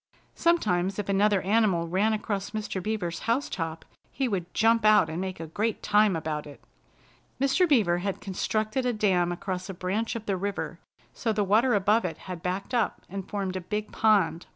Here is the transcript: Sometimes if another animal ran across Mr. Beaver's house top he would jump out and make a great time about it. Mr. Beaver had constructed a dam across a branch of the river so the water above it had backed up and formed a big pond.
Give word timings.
Sometimes 0.33 0.97
if 0.97 1.09
another 1.09 1.43
animal 1.43 1.87
ran 1.87 2.11
across 2.11 2.49
Mr. 2.57 2.81
Beaver's 2.81 3.19
house 3.29 3.49
top 3.51 3.85
he 4.11 4.27
would 4.27 4.51
jump 4.51 4.83
out 4.83 5.11
and 5.11 5.21
make 5.21 5.39
a 5.39 5.45
great 5.45 5.83
time 5.83 6.15
about 6.15 6.47
it. 6.47 6.59
Mr. 7.39 7.69
Beaver 7.69 7.99
had 7.99 8.19
constructed 8.19 8.83
a 8.83 8.93
dam 8.93 9.31
across 9.31 9.69
a 9.69 9.75
branch 9.75 10.15
of 10.15 10.25
the 10.25 10.37
river 10.37 10.79
so 11.13 11.31
the 11.31 11.43
water 11.43 11.75
above 11.75 12.03
it 12.03 12.17
had 12.25 12.41
backed 12.41 12.73
up 12.73 13.03
and 13.09 13.29
formed 13.29 13.55
a 13.55 13.61
big 13.61 13.91
pond. 13.91 14.47